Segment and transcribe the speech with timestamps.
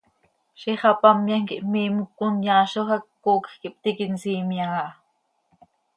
[0.59, 4.87] Ziix hapamyam quij miim conyaazoj hac, coocj quih ptiiqui nsiimyam aha.